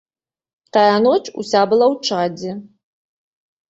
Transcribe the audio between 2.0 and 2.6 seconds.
чадзе.